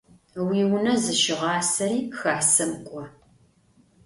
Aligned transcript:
Уиунэ 0.47 0.93
зыщыгъасэри 1.03 1.99
Хасэм 2.17 2.71
кIо. 2.85 3.03